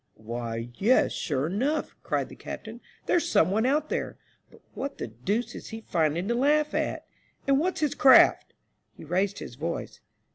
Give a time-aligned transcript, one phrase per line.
[0.17, 4.17] Why, yes; sure enough," cried the captain, "there's some one out there;
[4.49, 7.05] but what the deuce is he finding to laugh at,
[7.45, 8.55] and what's his craft?"
[8.97, 9.99] He raised his voice.